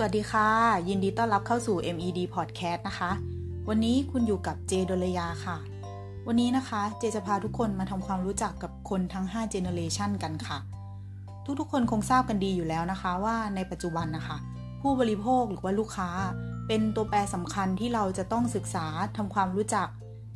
[0.00, 0.48] สวัสดีค่ะ
[0.88, 3.10] ยินดีต้อนรับเข้าสู่ MED Podcast นะคะ
[3.68, 5.56] วันนี้คุณอยู่กับเจดลยาค่ะ
[6.26, 10.58] วันนี้นะคะเจจะพาทุกคนมาทำความรู้จักกับคนทั้ง 5 Generation กันค่ะ
[11.60, 14.36] ทุกๆ คนคงทราบกันดีอยู่แล้วนะคะว่าในปัจจุบันนะคะ
[14.80, 16.08] ผู้บริโภคหรือว่าลูกค้า
[16.66, 19.88] เป็นตัวแปรสำคัญที่เราจะต้องศึกษาทำความรู้จัก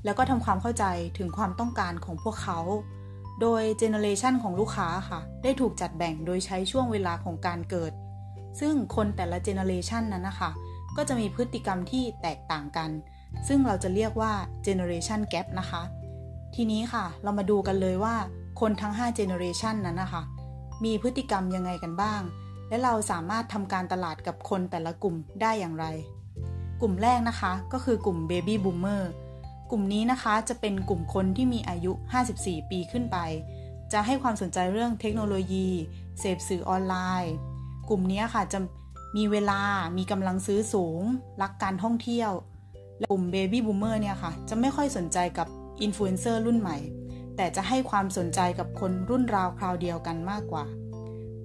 [0.04, 0.84] แล้วก็ทำความเข้าใจ
[1.18, 2.58] ถึงความต้องการของพวกเขา
[3.40, 7.92] โดย generation ของลูกค้าค่ะ ได้ถูกจัดแบ่งโดยใช้ช่วงเวลาของการเกิด
[8.60, 10.50] ซึ่งคนแต่ละ generation นั้นนะคะ
[10.96, 12.90] ก็จะมีพฤติกรรมที่แตกต่างกัน
[13.48, 15.82] ซึ่งเราจะเรียกว่าเจเนอเรชันแก p นะคะ
[16.54, 18.14] ทีนี้ค่ะ เรามาดูกันเลยว่า
[18.60, 20.22] คนทั้ง5 generation นั้นนะคะ
[20.84, 22.20] มีพฤติกรรมยังไงกันบ้าง
[22.68, 25.86] และเราสามารถทำการตลาดกับคนแต่ละกลุ่มได้อย่างไร
[26.80, 29.02] กลุ่มแรกนะคะก็คือกลุ่ม Baby Boomer
[29.70, 31.92] กลุ่มนี้นะคะจะเป็นกลุ่มคนที่มีอายุ
[32.30, 33.18] 54 ปีขึ้นไป
[33.92, 35.68] จะให้ความสนใจเรื่องเทคโนโลยี
[36.18, 37.34] เสพสื่อออนไลน์
[37.88, 38.58] กลุ่มนี้ค่ะจะ
[39.16, 39.60] มีเวลา
[39.98, 41.00] มีกำลังซื้อสูง
[41.42, 42.30] รักการท่องเที่ยว
[42.98, 45.46] และกลุ่ม Baby Boomer เนี่ยค่ะ จะไม่ค่อยสนใจกับ
[45.82, 46.78] อินฟลูเอนเซอร์รุ่นใหม่
[47.36, 50.64] แต่จะให้ความสนใจกับคนรุ่นราวคราวเดียวกันมากกว่า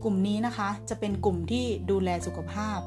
[0.04, 2.80] กลุ่มนี้นะคะจะเป็นกลุ่มที่ดูแลสุขภาพ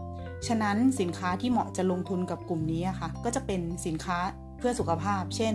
[0.46, 4.18] ฉะนั้นสินค้าที่เหมาะจะลงทุนกับกลุ่มนี้ค่ะ ก็จะเป็นสินค้า
[4.58, 5.54] เพื่อสุขภาพ เช่น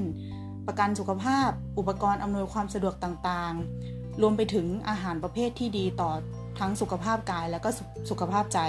[0.68, 6.12] ประกันสุขภาพ อุปกรณ์อำนวยความสะดวกต่างๆ รวมไปถึงอาหารประเภทที่ดีต่อ
[6.60, 7.70] ทั้งสุขภาพกายและก็
[8.10, 8.60] สุขภาพใจ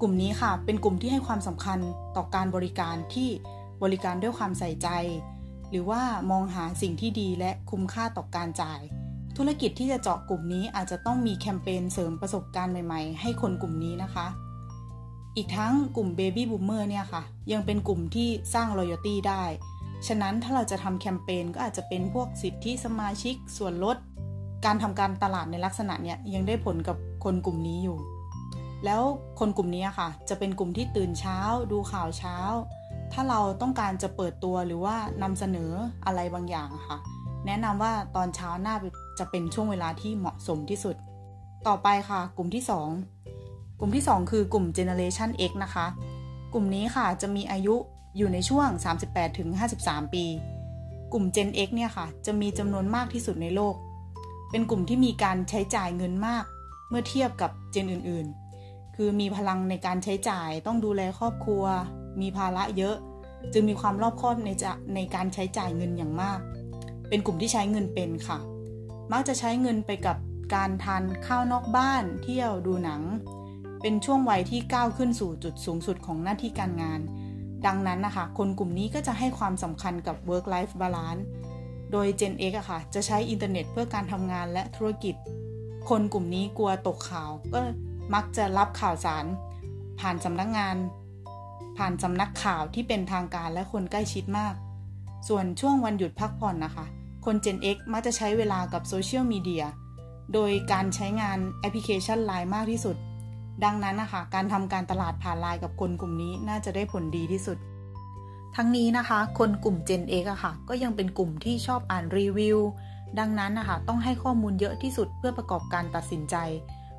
[0.00, 1.78] กลุ่มนี้ค่ะ เป็นกลุ่มที่ให้ความสำคัญ
[2.16, 3.28] ต่อการบริการที่
[3.82, 4.88] บริการด้วยความใส่ใจ
[5.70, 8.80] หรือว่ามองหาสิ่งที่ดีและคุ้มค่าต่อการจ่าย
[9.36, 14.26] ธุรกิจที่จะเจาะกลุ่มนี้อาจจะต้องมีแคมเปญเสริมประสบการณ์ใหม่ๆ ให้คนกลุ่มนี้นะคะ
[15.36, 19.44] อีกทั้งกลุ่ม Baby Boomer เนี่ยค่ะ ยังเป็นกลุ่มที่สร้าง loyalty ได้
[20.06, 23.96] ฉะนั้นถ้าเราจะทำแคมเปญก็อาจจะเป็นพวกสิทธิสมาชิกส่วนลด
[24.64, 27.98] การทำการตลาดในลักษณะเนี้ยยังได้ผลกับคนกลุ่มนี้อยู่
[28.84, 29.02] แล้ว
[29.38, 31.38] คนกลุ่มนี้ค่ะ จะเป็นกลุ่มที่ตื่นเช้า
[31.72, 32.36] ดูข่าวเช้า
[33.12, 35.70] ถ้าเราต้องการจะเปิดตัวหรือว่านำเสนอ
[36.06, 36.98] อะไรบางอย่างค่ะ
[37.46, 38.76] แนะนำว่าตอนเช้าน่า
[39.18, 40.96] จะเป็นช่วงเวลาที่เหมาะสมที่สุด
[41.66, 42.64] ต่อไปค่ะ กลุ่มที่
[43.20, 45.86] 2 กลุ่มที่ 2 คือกลุ่ม Generation X นะคะ
[46.52, 47.74] กลุ่มนี้ค่ะจะมีอายุ
[48.16, 48.68] อยู่ในช่วง
[49.42, 50.24] 38-53 ปี
[51.12, 53.74] กลุ่ม Gen X เนี่ยค่ะ จะมีจำนวนมากที่สุดในโลก
[54.50, 56.44] เป็นกลุ่มที่มีการใช้จ่ายเงินมาก
[56.88, 61.64] เมื่อเทียบกับเจนอื่นๆ คือมีพลังในการใช้จ่ายต้องดูแลครอบครัว
[62.20, 62.96] มีภาระเยอะ
[63.52, 66.38] จึงมีความรอบคอบในจะในการใช้จ่ายเงินอย่างมาก
[67.08, 68.38] เป็นกลุ่มที่ใช้เงินเป็นค่ะ
[69.12, 70.16] มักจะใช้เงินไปกับ
[70.54, 73.02] การทานข้าวนอกบ้าน เที่ยวดูหนัง
[73.82, 77.00] เป็นช่วงวัยที่ก้าวขึ้นสู่จุดสูงสุดของหน้าที่การงาน
[77.66, 81.22] ดังนั้นนะคะ คนกลุ่มนี้ก็จะให้ความสำคัญกับ work life balance
[81.92, 85.14] โดย Gen X อะค่ะ จะใช้อินเทอร์เน็ตเพื่อการทำงานและธุรกิจ
[85.88, 87.60] คนกลุ่มนี้กลัวตกข่าว ก็
[88.14, 89.24] มักจะรับข่าวสาร
[90.00, 90.76] ผ่านสำนักงงาน
[91.78, 94.54] ผ่านสำนักข่าวที่เป็นทางการและคนใกล้ชิดมาก
[95.28, 96.86] ส่วนช่วงวันหยุดพักผ่อนนะคะ
[97.24, 99.64] คน Gen X มักจะใช้เวลากับโซเชียลมีเดีย
[100.34, 102.96] โดยการใช้งานแอปพลิเคชันไลน์มากที่สุด
[103.64, 107.58] ดังนั้นนะคะ การทำการตลาดผ่านไลน์กับคนกลุ่มนี้น่าจะได้ผลดีที่สุด
[108.56, 112.58] ทั้งนี้นะคะ คนกลุ่ม Gen X อะค่ะ ก็ยังเป็นกลุ่มที่ชอบอ่านรีวิว
[113.18, 116.36] ดังนั้นนะคะ ต้องให้ข้อมูลเยอะที่สุดเพื่อประกอบการตัดสินใจ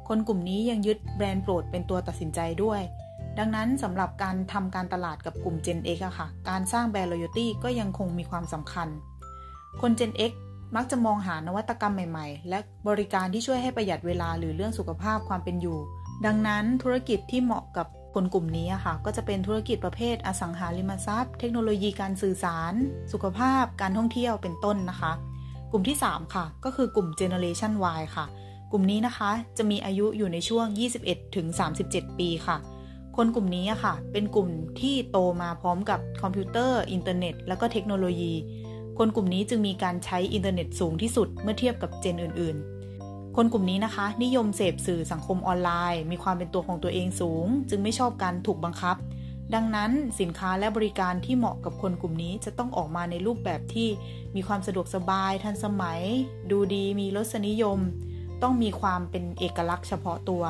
[0.08, 2.82] คนกลุ่มนี้ยังยึดแบรนด์โปรดเป็นตัวตัดสินใจด้วย
[3.40, 8.88] ดังนั้นสำหรับการทำการตลาดกับกลุ่ม Gen X อะค่ะ การสร้างแบรนด์ loyalty ก็ยังคงมีความสำคัญ
[9.82, 10.32] คน Gen X
[10.76, 15.80] มักจะมองหานวัตกรรมใหม่ ๆ และบริการที่ช่วยให้ประหยัดเวลาหรือเรื่องสุขภาพความเป็นอยู่
[16.26, 22.74] ดังนั้นธุรกิจที่เหมาะกับ คนกลุ่มนี้ค่ะ ก็จะเป็นธุรกิจประเภทอสังหาริมทรัพย์ เทคโนโลยีการสื่อสาร
[23.12, 25.12] สุขภาพ การท่องเที่ยวเป็นต้นนะคะ
[25.72, 28.26] กลุ่มที่ 3 ค่ะ ก็คือกลุ่ม Generation Y ค่ะ
[28.72, 30.66] กลุ่มนี้นะคะ จะมีอายุอยู่ในช่วง
[31.02, 31.48] 21ถึง
[31.84, 32.58] 37 ปีค่ะ
[33.18, 34.50] คนกลุ่มนี้ค่ะ เป็นกลุ่ม
[34.80, 38.34] ที่โตมาพร้อมกับคอมพิวเตอร์ อินเทอร์เน็ต แล้วก็เทคโนโลยี
[38.98, 42.79] คนกลุ่มนี้จึงมีการใช้อินเทอร์เน็ตสูงที่สุดเมื่อเทียบกับ gen อื่น ๆ
[43.42, 48.96] คนกลุ่มนี้นะคะ นิยมเสพสื่อสังคมออนไลน์ มีความเป็นตัวของตัวเองสูง จึงไม่ชอบการถูกบังคับ
[49.54, 53.90] ดังนั้นสินค้าและบริการที่เหมาะกับคนกลุ่มนี้จะต้องออกมาในรูปแบบที่
[54.36, 56.02] มีความสะดวกสบาย ทันสมัย
[56.52, 57.80] ดูดีมีรสนิยม
[58.42, 60.44] ต้องมีความเป็นเอกลักษณ์เฉพาะตัว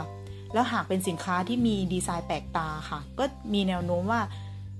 [0.54, 4.22] แล้วหากเป็นสินค้าที่มีดีไซน์แปลกตาค่ะ ก็มีแนวโน้มว่า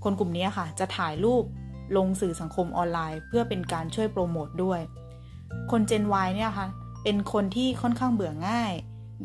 [0.04, 1.44] คนกลุ่มนี้ค่ะ จะถ่ายรูป
[1.98, 4.80] ลงสื่อสังคมออนไลน์ เพื่อเป็นการช่วยโปรโมทด้วย
[5.72, 6.68] คน Gen Y เนี่ยค่ะ
[7.04, 8.74] เป็นคนที่ค่อนข้างเบื่อง่าย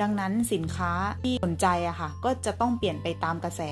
[0.01, 0.93] ดังนั้นสินค้า
[1.25, 3.63] ที่สนใจอะค่ะ ก็จะต้องเปลี่ยนไปตามกระแส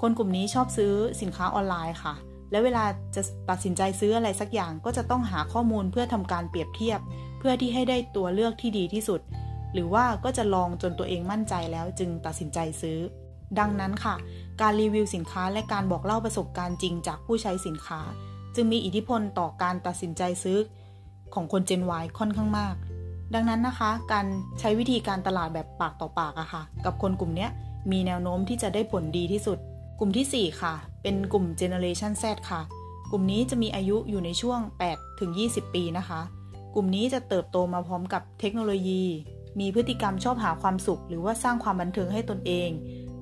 [0.00, 2.14] คนกลุ่มนี้ชอบซื้อสินค้าออนไลน์ค่ะ
[2.50, 2.84] และเวลา
[3.14, 7.00] จะตัดสินใจซื้ออะไรสักอย่าง ก็จะต้องหาข้อมูลเพื่อทำการเปรียบเทียบ
[7.38, 9.20] เพื่อที่ให้ได้ตัวเลือกที่ดีที่สุด
[9.72, 12.98] หรือว่าก็จะลองจนตัวเองมั่นใจแล้วจึงตัดสินใจซื้อ
[13.58, 14.14] ดังนั้นค่ะ
[14.60, 18.00] การรีวิวสินค้าและการบอกเล่าประสบการณ์จริงจากผู้ใช้สินค้า
[18.54, 20.58] จึงมีอิทธิพลต่อการตัดสินใจซื้อ
[21.34, 22.74] ของคน Gen Y ค่อนข้างมาก
[23.34, 24.26] ดังนั้นนะคะ การ
[24.60, 27.48] ใช้วิธีการตลาดแบบปากต่อปากอะค่ะ กับคนกลุ่มนี้
[27.92, 29.58] มีแนวโน้มที่จะได้ผลดีที่สุด
[29.98, 32.60] กลุ่มที่ 4 ค่ะ เป็นกลุ่ม Generation Z ค่ะ
[33.10, 34.60] กลุ่มนี้จะมีอายุอยู่ในช่วง
[34.90, 36.20] 8 ถึง 20 ปีนะคะ
[36.74, 39.04] กลุ่มนี้จะเติบโตมาพร้อมกับเทคโนโลยี
[39.60, 42.70] มีพฤติกรรมชอบหาความสุข หรือว่าสร้างความบันเทิงให้ตนเอง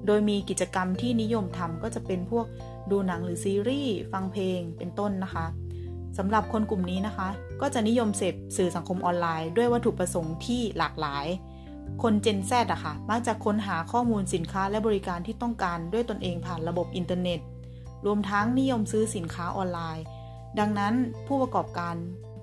[0.07, 2.47] โดยมีกิจกรรมที่นิยมทำก็จะเป็นพวก
[2.91, 5.47] ดูหนังหรือซีรีส์ ฟังเพลง เป็นต้นนะคะ
[6.17, 7.29] สำหรับคนกลุ่มนี้นะคะ
[7.61, 11.27] ก็จะนิยมเสพสื่อสังคมออนไลน์ ด้วยวัตถุประสงค์ที่หลากหลาย
[12.03, 17.41] คน Gen Z อะค่ะมักจะค้นหาข้อมูลสินค้าและบริการที่ต้องการด้วยตนเองผ่านระบบอินเทอร์เน็ต
[18.07, 20.05] รวมทั้งนิยมซื้อสินค้าออนไลน์
[20.59, 20.95] ดังนั้น
[21.27, 21.95] ผู้ประกอบการ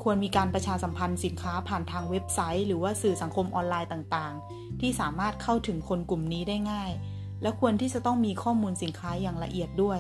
[0.04, 6.92] ควรมีการประชาสัมพันธ์สินค้าผ่านทางเว็บไซต์ หรือว่าสื่อสังคมออนไลน์ต่างๆ ที่สามารถเข้าถึงคนกลุ่มนี้ได้ง่าย
[7.42, 10.00] และควรที่จะต้องมีข้อมูลสินค้าอย่างละเอียดด้วย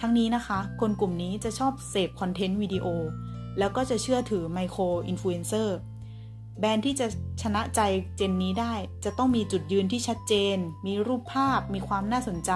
[0.00, 2.86] ทั้งนี้นะคะ คนกลุ่มนี้จะชอบเสพ content วิดีโอ
[3.58, 5.76] แล้วก็จะเชื่อถือไมโครอินฟลูเอนเซอร์
[6.58, 7.06] แบรนด์ที่จะ
[7.42, 7.80] ชนะใจ
[8.16, 8.74] gen นี้ได้
[9.04, 10.56] จะต้องมีจุดยืนที่ชัดเจน
[10.86, 12.52] มีรูปภาพ มีความน่าสนใจ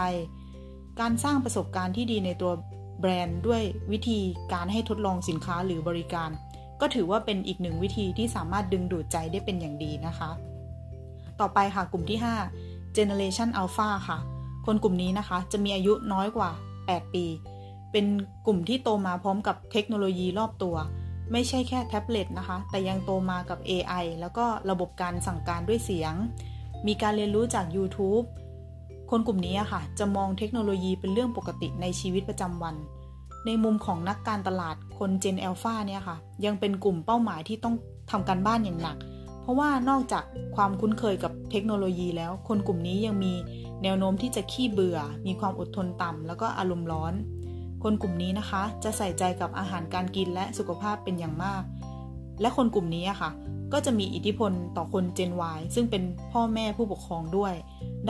[1.01, 2.53] การสร้างประสบการณ์ที่ดีในตัว
[3.01, 3.63] แบรนด์ด้วย
[3.93, 4.21] วิธี
[4.53, 6.31] การให้ทดลองสินค้าหรือบริการ
[6.81, 10.31] ก็ถือว่าเป็นอีกหนึ่งวิธีที่สามารถดึงดูดใจได้เป็นอย่างดีนะคะ
[11.41, 12.19] ต่อไปค่ะกลุ่มที่
[12.57, 14.19] 5 Generation Alpha ค่ะ
[14.67, 16.51] คนกลุ่มนี้นะคะ จะมีอายุน้อยกว่า
[16.97, 17.25] 8 ปี
[17.93, 18.07] เป็น
[18.47, 20.77] กลุ่มที่โตมาพร้อมกับเทคโนโลยีรอบตัว
[21.33, 26.15] ไม่ใช่แค่แท็บเล็ตนะคะ แต่ยังโตมากับ AI แล้วก็ระบบการสั่งการด้วยเสียง
[26.87, 28.25] มีการเรียนรู้จาก YouTube
[29.11, 32.75] คนกลุ่มนี้ค่ะ จะมองเทคโนโลยีเป็นเรื่องปกติในชีวิตประจำวัน
[33.47, 37.75] ในมุมของนักการตลาดคน Gen Alpha เนี่ยค่ะ ยังเป็นกลุ่มเป้าหมายที่ต้อง
[38.11, 38.97] ทำการบ้านอย่างหนัก
[39.43, 40.25] เพราะว่านอกจาก
[40.57, 43.33] ความคุ้นเคยกับเทคโนโลยีแล้ว คนกลุ่มนี้ยังมี
[43.83, 47.15] แนวโน้มที่จะขี้เบื่อ มีความอดทนต่ำแล้วก็อารมณ์ร้อน
[47.83, 51.63] คนกลุ่มนี้นะคะ จะใส่ใจกับอาหารการกินและสุขภาพเป็นอย่างมาก
[52.41, 53.31] และคนกลุ่มนี้อะค่ะ
[53.73, 56.03] ก็จะมีอิทธิพลต่อคน Gen Y ซึ่งเป็น
[56.33, 57.55] พ่อแม่ผู้ปกครองด้วย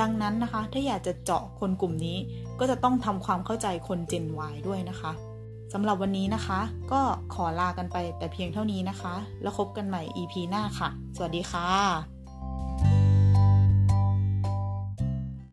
[0.01, 2.19] ดังนั้นนะคะ ถ้าอยากจะเจาะคนกลุ่มนี้
[2.59, 5.13] ก็จะต้องทำความเข้าใจคน Gen Y ด้วยนะคะ
[5.73, 6.61] สำหรับวันนี้นะคะ
[6.93, 7.01] ก็
[7.35, 12.18] ขอลากันไปแต่เพียงเท่านี้นะคะ แล้วพบกันใหม่ EP หน้าค่ะ สวัสดีค่ะ